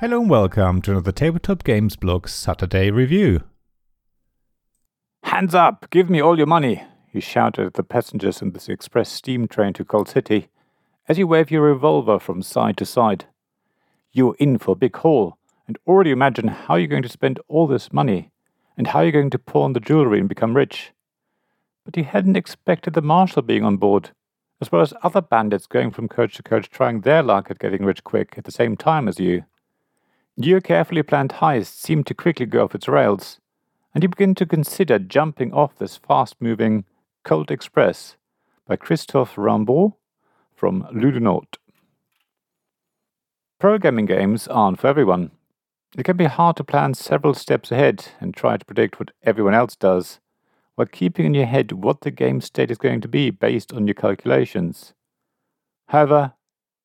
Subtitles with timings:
[0.00, 3.42] Hello and welcome to another Tabletop Games Blog Saturday review.
[5.24, 5.90] Hands up!
[5.90, 6.84] Give me all your money!
[7.12, 10.48] He shouted at the passengers in this express steam train to Cold City
[11.06, 13.26] as you wave your revolver from side to side.
[14.10, 15.36] You're in for a big haul,
[15.68, 18.30] and already imagine how you're going to spend all this money,
[18.78, 20.92] and how you're going to pawn the jewelry and become rich.
[21.84, 24.12] But he hadn't expected the marshal being on board,
[24.62, 27.84] as well as other bandits going from coach to coach trying their luck at getting
[27.84, 29.44] rich quick at the same time as you.
[30.36, 33.40] Your carefully planned heist seemed to quickly go off its rails,
[33.94, 36.84] and you begin to consider jumping off this fast moving
[37.24, 38.16] Colt Express
[38.66, 39.94] by Christophe Raimbault
[40.54, 41.56] from Ludonaute.
[43.58, 45.32] Programming games aren't for everyone.
[45.98, 49.54] It can be hard to plan several steps ahead and try to predict what everyone
[49.54, 50.20] else does,
[50.76, 53.86] while keeping in your head what the game state is going to be based on
[53.86, 54.94] your calculations.
[55.88, 56.34] However,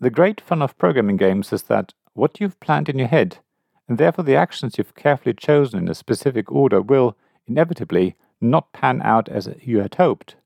[0.00, 3.38] the great fun of programming games is that what you've planned in your head,
[3.88, 9.00] and therefore the actions you've carefully chosen in a specific order, will, inevitably, not pan
[9.02, 10.36] out as you had hoped.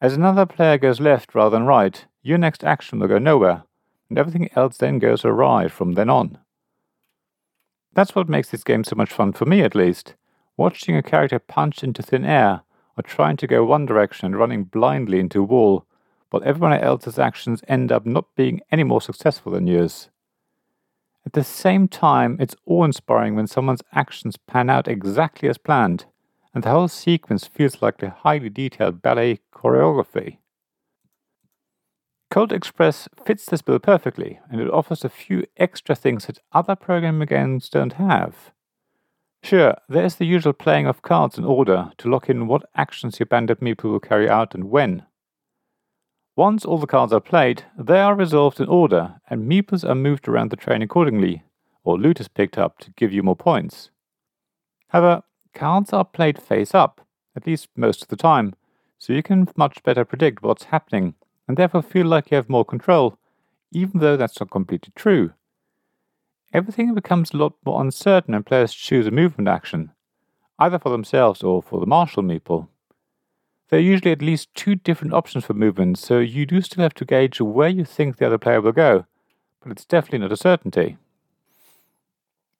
[0.00, 3.64] As another player goes left rather than right, your next action will go nowhere,
[4.08, 6.38] and everything else then goes awry from then on.
[7.94, 10.14] That's what makes this game so much fun for me, at least.
[10.56, 12.62] Watching a character punch into thin air,
[12.96, 15.86] or trying to go one direction and running blindly into a wall,
[16.30, 20.10] while everyone else's actions end up not being any more successful than yours.
[21.26, 26.04] At the same time, it's awe inspiring when someone's actions pan out exactly as planned,
[26.54, 30.38] and the whole sequence feels like a highly detailed ballet choreography.
[32.30, 36.74] Colt Express fits this bill perfectly, and it offers a few extra things that other
[36.74, 38.50] programming games don't have.
[39.42, 43.26] Sure, there's the usual playing of cards in order to lock in what actions your
[43.26, 45.04] bandit meeple will carry out and when.
[46.36, 50.26] Once all the cards are played, they are resolved in order, and meeples are moved
[50.26, 51.44] around the train accordingly,
[51.84, 53.90] or loot is picked up to give you more points.
[54.88, 55.22] However,
[55.54, 57.00] cards are played face up,
[57.36, 58.54] at least most of the time,
[58.98, 61.14] so you can much better predict what's happening,
[61.46, 63.16] and therefore feel like you have more control,
[63.70, 65.32] even though that's not completely true.
[66.52, 69.92] Everything becomes a lot more uncertain when players choose a movement action,
[70.58, 72.68] either for themselves or for the marshal meeple.
[73.74, 76.94] There are usually at least two different options for movement, so you do still have
[76.94, 79.04] to gauge where you think the other player will go,
[79.60, 80.96] but it's definitely not a certainty.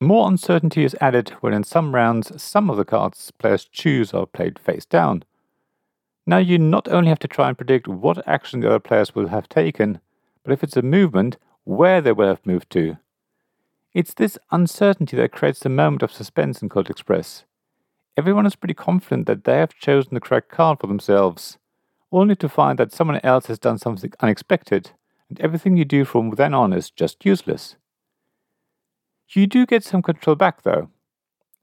[0.00, 4.26] More uncertainty is added when in some rounds some of the cards players choose are
[4.26, 5.22] played face down.
[6.26, 9.28] Now you not only have to try and predict what action the other players will
[9.28, 10.00] have taken,
[10.42, 12.96] but if it's a movement, where they will have moved to.
[13.94, 17.44] It's this uncertainty that creates the moment of suspense in Colt Express.
[18.18, 21.58] Everyone is pretty confident that they have chosen the correct card for themselves,
[22.10, 24.92] only to find that someone else has done something unexpected,
[25.28, 27.76] and everything you do from then on is just useless.
[29.28, 30.88] You do get some control back though.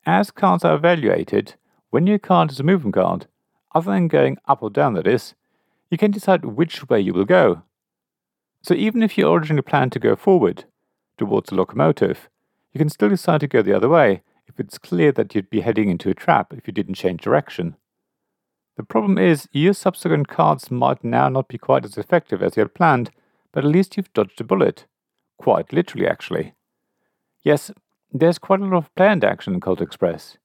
[0.05, 1.55] As cards are evaluated,
[1.89, 3.25] when your card is a movement card,
[3.73, 5.33] other than going up or down, that is,
[5.89, 7.63] you can decide which way you will go.
[8.61, 10.65] So even if you originally planned to go forward,
[11.17, 12.29] towards the locomotive,
[12.73, 15.61] you can still decide to go the other way if it's clear that you'd be
[15.61, 17.75] heading into a trap if you didn't change direction.
[18.75, 22.61] The problem is, your subsequent cards might now not be quite as effective as you
[22.61, 23.11] had planned,
[23.51, 24.85] but at least you've dodged a bullet.
[25.37, 26.53] Quite literally, actually.
[27.43, 27.71] Yes,
[28.11, 30.37] there's quite a lot of planned action in Colt Express.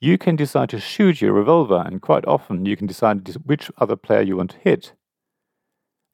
[0.00, 3.96] You can decide to shoot your revolver, and quite often you can decide which other
[3.96, 4.92] player you want to hit.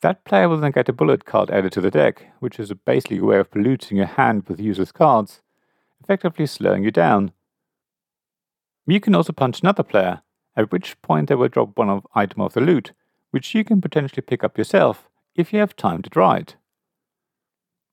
[0.03, 3.19] That player will then get a bullet card added to the deck, which is basically
[3.19, 5.43] a way of polluting your hand with useless cards,
[6.03, 7.33] effectively slowing you down.
[8.87, 10.22] You can also punch another player,
[10.56, 12.93] at which point they will drop one of item of the loot,
[13.31, 16.56] which you can potentially pick up yourself if you have time to draw it.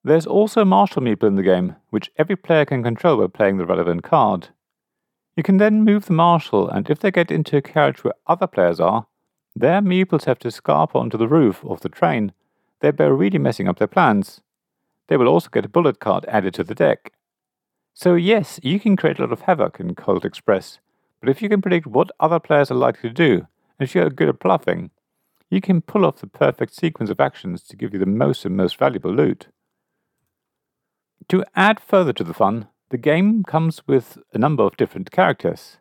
[0.04, 3.66] There's also Marshal Meeple in the game, which every player can control by playing the
[3.66, 4.50] relevant card.
[5.36, 8.48] You can then move the Marshal, and if they get into a carriage where other
[8.48, 9.08] players are,
[9.56, 12.32] their meeples have to scarp onto the roof of the train,
[12.80, 14.42] thereby really messing up their plans.
[15.08, 17.14] They will also get a bullet card added to the deck.
[18.00, 20.78] So, yes, you can create a lot of havoc in Colt Express,
[21.20, 24.12] but if you can predict what other players are likely to do, and if you're
[24.12, 24.92] good at bluffing,
[25.50, 28.56] you can pull off the perfect sequence of actions to give you the most and
[28.56, 29.48] most valuable loot.
[31.30, 35.78] To add further to the fun, the game comes with a number of different characters,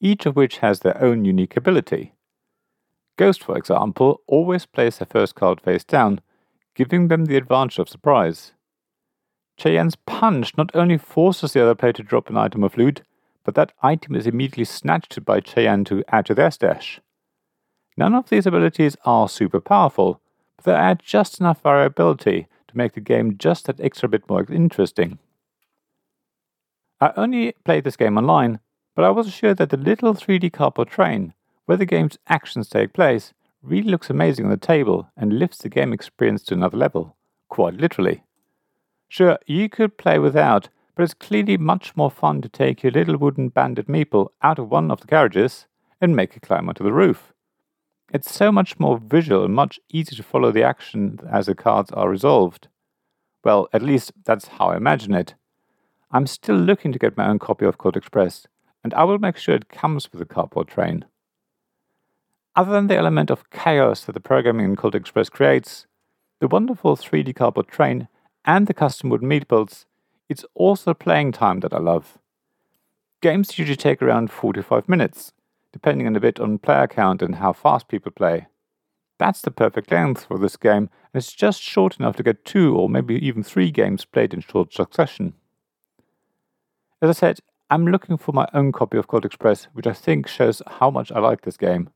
[0.00, 2.14] each of which has their own unique ability.
[3.16, 6.20] Ghost, for example, always plays their first card face down,
[6.74, 8.54] giving them the advantage of surprise.
[9.60, 13.02] Cheyenne's punch not only forces the other player to drop an item of loot,
[13.44, 16.98] but that item is immediately snatched by Cheyenne to add to their stash.
[17.94, 20.22] None of these abilities are super powerful,
[20.56, 24.46] but they add just enough variability to make the game just that extra bit more
[24.50, 25.18] interesting.
[26.98, 28.60] I only played this game online,
[28.96, 31.34] but I was assured that the little 3D cardboard train,
[31.66, 35.68] where the game's actions take place, really looks amazing on the table and lifts the
[35.68, 37.14] game experience to another level,
[37.50, 38.22] quite literally.
[39.10, 43.16] Sure, you could play without, but it's clearly much more fun to take your little
[43.16, 45.66] wooden banded meeple out of one of the carriages
[46.00, 47.32] and make it climb onto the roof.
[48.12, 51.90] It's so much more visual and much easier to follow the action as the cards
[51.90, 52.68] are resolved.
[53.42, 55.34] Well, at least that's how I imagine it.
[56.12, 58.46] I'm still looking to get my own copy of Colt Express,
[58.84, 61.04] and I will make sure it comes with the cardboard train.
[62.54, 65.88] Other than the element of chaos that the programming in Colt Express creates,
[66.38, 68.06] the wonderful 3D cardboard train,
[68.44, 69.84] and the custom wood meatballs,
[70.28, 72.18] it's also playing time that I love.
[73.20, 75.32] Games usually take around 45 minutes,
[75.72, 78.46] depending on a bit on player count and how fast people play.
[79.18, 82.74] That's the perfect length for this game, and it's just short enough to get two
[82.74, 85.34] or maybe even three games played in short succession.
[87.02, 90.26] As I said, I'm looking for my own copy of Colt Express, which I think
[90.26, 91.90] shows how much I like this game.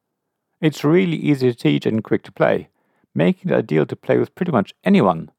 [0.61, 2.69] It's really easy to teach and quick to play,
[3.15, 5.31] making it ideal to play with pretty much anyone.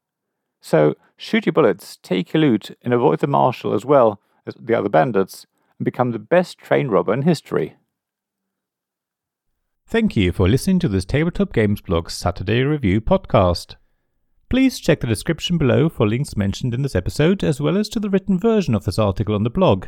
[0.60, 4.74] So, shoot your bullets, take your loot, and avoid the marshal as well as the
[4.74, 5.46] other bandits,
[5.78, 7.76] and become the best train robber in history.
[9.88, 13.76] Thank you for listening to this Tabletop Games Blog Saturday Review podcast.
[14.48, 18.00] Please check the description below for links mentioned in this episode, as well as to
[18.00, 19.86] the written version of this article on the blog.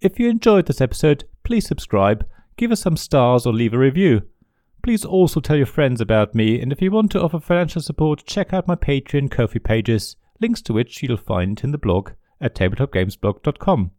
[0.00, 2.26] If you enjoyed this episode, please subscribe,
[2.56, 4.22] give us some stars, or leave a review.
[4.82, 8.24] Please also tell your friends about me, and if you want to offer financial support,
[8.26, 12.56] check out my Patreon Ko-fi pages, links to which you'll find in the blog at
[12.56, 13.92] tabletopgamesblog.com.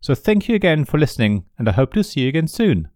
[0.00, 2.88] So thank you again for listening, and I hope to see you again soon.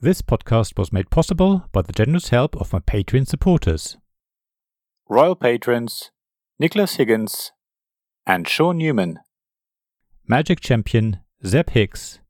[0.00, 3.96] This podcast was made possible by the generous help of my Patreon supporters.
[5.08, 6.10] Royal Patrons
[6.58, 7.52] Nicholas Higgins
[8.26, 9.18] and Sean Newman.
[10.28, 12.20] Magic Champion Zeb Hicks.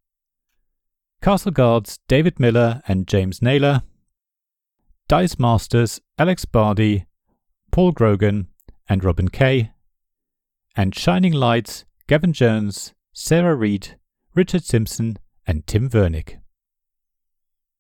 [1.25, 3.81] Castle Guards David Miller and James Naylor.
[5.09, 7.07] Dice Masters Alex Bardi,
[7.71, 8.49] Paul Grogan,
[8.91, 9.71] and Robin Kay.
[10.77, 13.99] And Shining Lights Gavin Jones, Sarah Reed,
[14.35, 15.17] Richard Simpson,
[15.47, 16.41] and Tim Vernick.